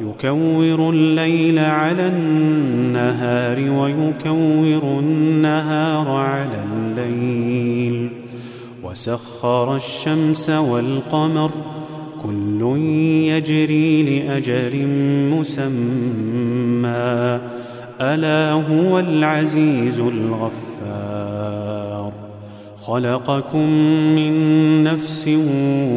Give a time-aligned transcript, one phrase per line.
[0.00, 8.10] يكور الليل على النهار ويكور النهار على الليل.
[8.82, 11.50] وسخر الشمس والقمر
[12.22, 12.76] كل
[13.28, 14.86] يجري لأجل
[15.30, 17.40] مسمى.
[18.00, 22.12] ألا هو العزيز الغفار.
[22.82, 23.70] خلقكم
[24.16, 24.34] من
[24.84, 25.28] نفس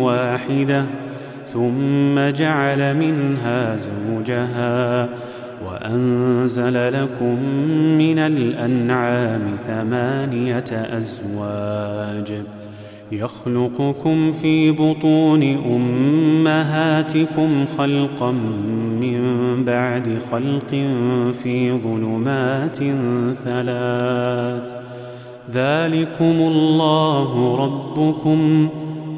[0.00, 0.84] واحدة
[1.52, 5.08] ثم جعل منها زوجها
[5.66, 7.38] وأنزل لكم
[7.98, 12.34] من الأنعام ثمانية أزواج
[13.12, 15.42] يخلقكم في بطون
[15.74, 18.30] أمهاتكم خلقا
[19.00, 19.20] من
[19.64, 20.70] بعد خلق
[21.42, 22.76] في ظلمات
[23.44, 24.74] ثلاث
[25.54, 28.68] ذلكم الله ربكم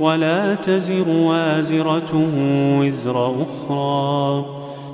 [0.00, 2.28] ولا تزر وازرة
[2.78, 4.44] وزر أخرى.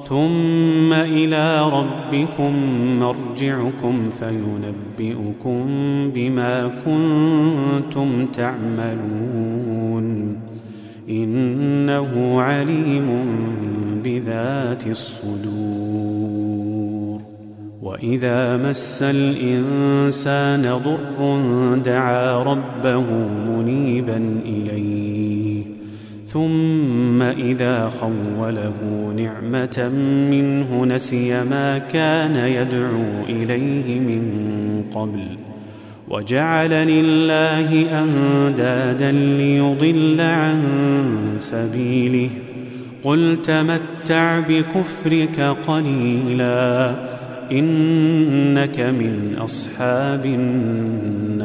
[0.09, 2.53] ثم إلى ربكم
[2.99, 5.67] مرجعكم فينبئكم
[6.15, 10.05] بما كنتم تعملون.
[11.09, 13.07] إنه عليم
[14.05, 16.35] بذات الصدور.
[17.83, 23.05] وإذا مس الإنسان ضر دعا ربه
[23.49, 24.94] منيبا إليه
[26.35, 28.75] ثم إذا خوله
[29.17, 29.91] نعمة
[30.31, 34.23] منه نسي ما كان يدعو إليه من
[34.95, 35.39] قبل
[36.09, 40.61] وجعل لله أندادا ليضل عن
[41.39, 42.31] سبيله
[43.05, 46.95] قل تمتع بكفرك قليلا
[47.53, 51.45] إنك من أصحاب النار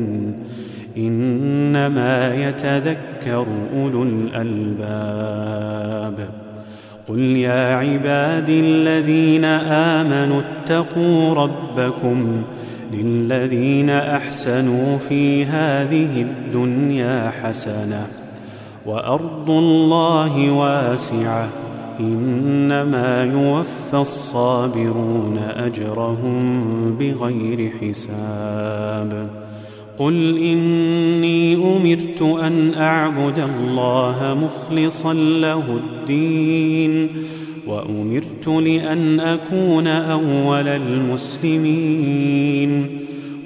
[0.97, 5.61] إنما يتذكر أولو الألباب.
[7.09, 12.43] قل يا عبادي الذين آمنوا اتقوا ربكم
[12.93, 18.07] للذين أحسنوا في هذه الدنيا حسنة
[18.85, 21.49] وأرض الله واسعة
[21.99, 29.40] إنما يوفى الصابرون أجرهم بغير حساب.
[30.01, 37.07] قل إني أمرت أن أعبد الله مخلصا له الدين
[37.67, 42.21] وأمرت لأن أكون أول المسلمين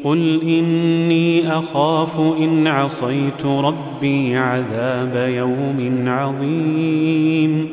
[0.04, 7.68] قل إني أخاف إن عصيت ربي عذاب يوم عظيم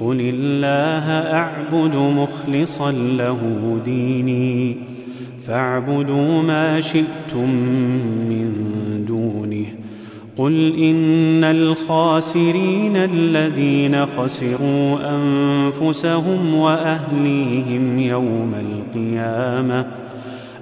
[0.00, 3.38] قل الله أعبد مخلصا له
[3.84, 4.76] ديني
[5.46, 7.50] فاعبدوا ما شئتم
[8.28, 8.52] من
[9.08, 9.66] دونه.
[10.36, 19.86] قل إن الخاسرين الذين خسروا أنفسهم وأهليهم يوم القيامة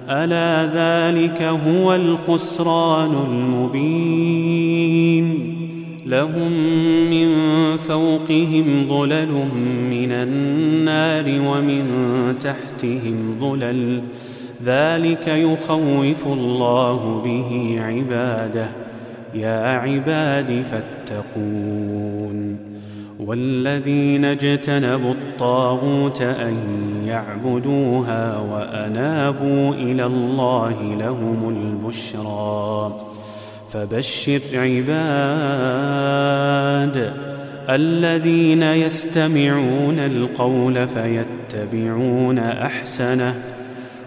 [0.09, 4.79] ألا ذلك هو الخسران المبين.
[6.05, 6.51] لهم
[7.09, 7.29] من
[7.77, 9.31] فوقهم ظلل
[9.89, 11.85] من النار ومن
[12.39, 14.01] تحتهم ظلل
[14.65, 18.69] ذلك يخوف الله به عباده.
[19.33, 22.57] يا عباد فاتقون.
[23.19, 26.57] والذين اجتنبوا الطاغوت أن
[27.05, 32.95] يعبدوها وأنابوا إلى الله لهم البشرى.
[33.69, 34.89] فبشر عباد
[37.69, 43.35] الذين يستمعون القول فيتبعون أحسنه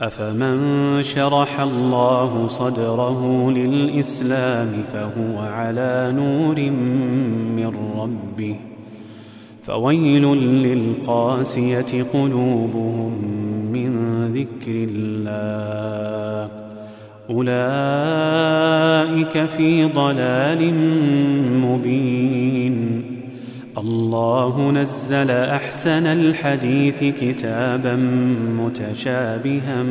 [0.00, 6.70] أفمن شرح الله صدره للإسلام فهو على نور
[7.56, 8.56] من ربه
[9.62, 10.22] فويل
[10.62, 13.12] للقاسية قلوبهم
[13.72, 13.92] من
[14.32, 16.50] ذكر الله
[17.30, 17.54] أولئك
[19.46, 20.74] في ضلال
[21.64, 22.47] مبين
[23.78, 27.96] الله نزل أحسن الحديث كتابا
[28.58, 29.82] متشابها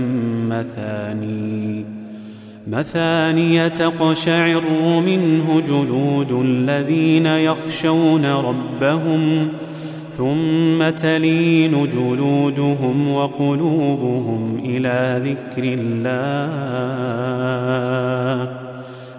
[0.47, 1.85] مثاني.
[2.67, 4.63] مثاني تقشعر
[5.05, 9.47] منه جلود الذين يخشون ربهم
[10.17, 17.07] ثم تلين جلودهم وقلوبهم إلى ذكر الله.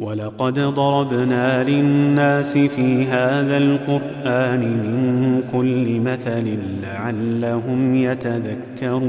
[0.00, 9.04] ولقد ضربنا للناس في هذا القرآن من كل مثل لعلهم يتذكرون.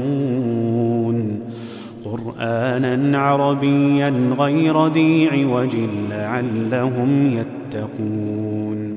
[2.04, 5.76] قرآنا عربيا غير ذي عوج
[6.10, 8.96] لعلهم يتقون.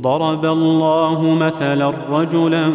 [0.00, 2.72] ضرب الله مثلا رجلا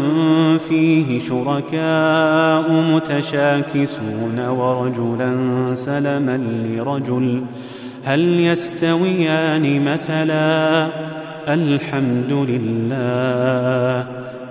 [0.58, 5.36] فيه شركاء متشاكسون ورجلا
[5.74, 7.42] سلما لرجل
[8.06, 10.90] هل يستويان مثلا
[11.54, 14.08] الحمد لله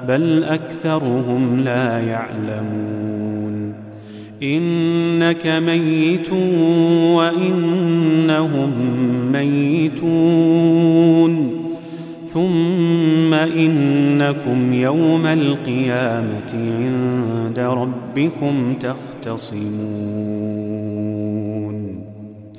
[0.08, 3.74] بل أكثرهم لا يعلمون
[4.42, 6.32] إنك ميت
[7.14, 8.70] وإنهم
[9.32, 10.94] ميتون
[12.26, 20.63] ثم إنكم يوم القيامة عند ربكم تختصمون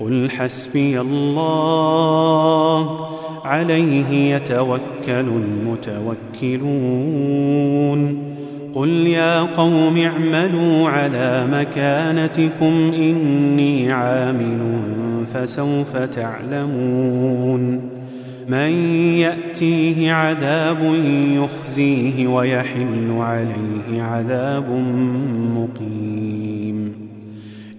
[0.00, 1.90] قل حسبي الله
[3.44, 4.80] عليه يتوكل
[6.38, 6.80] المتوكلون
[8.74, 14.58] قل يا قوم اعملوا على مكانتكم إني عامل
[15.34, 17.80] فسوف تعلمون
[18.48, 18.70] من
[19.18, 20.94] يأتيه عذاب
[21.34, 24.70] يخزيه ويحل عليه عذاب
[25.54, 26.39] مقيم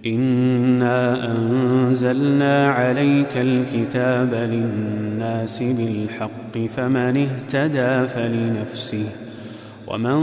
[0.05, 9.05] انا انزلنا عليك الكتاب للناس بالحق فمن اهتدى فلنفسه
[9.87, 10.19] ومن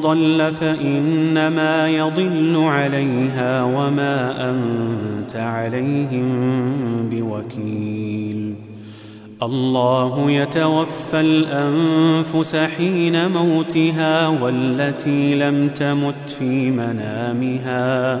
[0.00, 6.28] ضل فانما يضل عليها وما انت عليهم
[7.10, 8.54] بوكيل
[9.42, 18.20] الله يتوفى الانفس حين موتها والتي لم تمت في منامها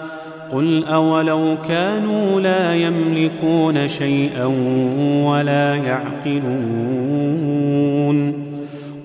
[0.51, 4.45] قل أولو كانوا لا يملكون شيئا
[5.25, 6.51] ولا يعقلون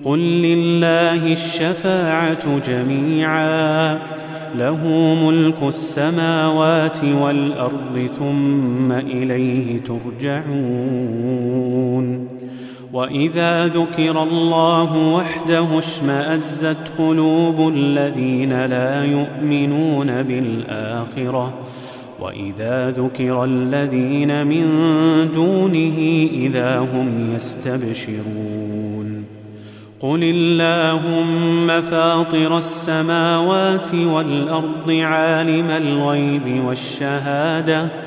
[0.05, 3.99] قل لله الشفاعة جميعا
[4.55, 4.87] له
[5.25, 10.47] ملك السماوات والأرض ثم إليه ترجعون
[12.93, 21.53] واذا ذكر الله وحده اشمازت قلوب الذين لا يؤمنون بالاخره
[22.19, 24.65] واذا ذكر الذين من
[25.33, 29.23] دونه اذا هم يستبشرون
[29.99, 38.06] قل اللهم فاطر السماوات والارض عالم الغيب والشهاده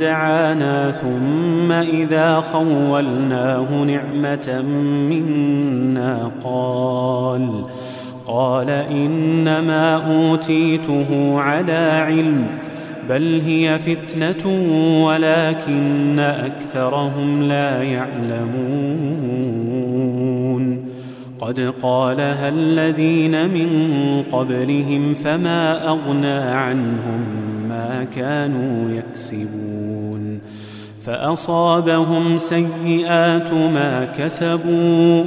[0.00, 4.62] دعانا ثم إذا خولناه نعمة
[5.10, 7.64] منا قال
[8.26, 12.46] قال إنما أوتيته على علم
[13.08, 14.46] بل هي فتنة
[15.04, 19.24] ولكن أكثرهم لا يعلمون.
[21.38, 23.68] قد قالها الذين من
[24.32, 27.43] قبلهم فما أغنى عنهم؟
[28.14, 30.40] كانوا يكسبون.
[31.02, 35.24] فأصابهم سيئات ما كسبوا.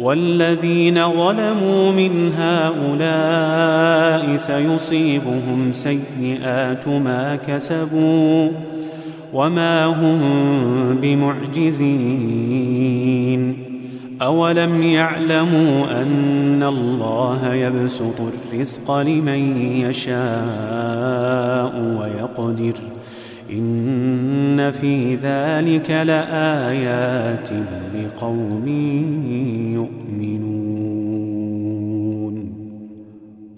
[0.00, 8.50] والذين ظلموا من هؤلاء سيصيبهم سيئات ما كسبوا.
[9.32, 10.20] وما هم
[11.02, 13.59] بمعجزين.
[14.22, 22.74] اولم يعلموا ان الله يبسط الرزق لمن يشاء ويقدر
[23.52, 27.48] إن في ذلك لآيات
[27.94, 28.68] لقوم
[29.74, 30.49] يؤمنون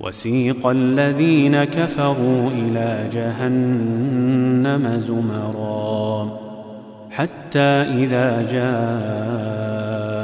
[0.00, 6.30] وسيق الذين كفروا إلى جهنم زمرا.
[7.10, 8.42] حتى إذا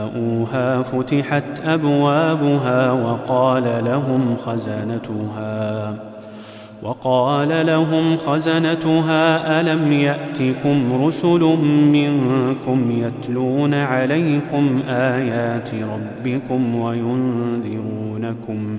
[0.06, 5.94] جاءوها فتحت أبوابها وقال لهم خزنتها
[6.82, 11.40] وقال لهم خزنتها ألم يأتكم رسل
[11.92, 18.78] منكم يتلون عليكم آيات ربكم وينذرونكم؟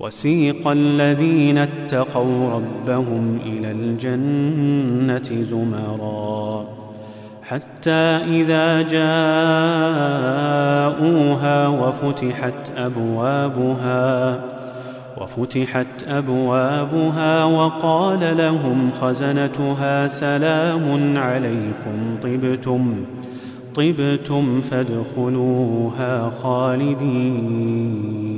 [0.00, 6.64] وسيق الذين اتقوا ربهم إلى الجنة زمرا.
[7.42, 9.08] حتى إذا جاءوها
[11.68, 14.40] وفتحت أبوابها
[15.20, 22.94] وفتحت أبوابها وقال لهم خزنتها سلام عليكم طبتم
[23.74, 28.37] طبتم فادخلوها خالدين.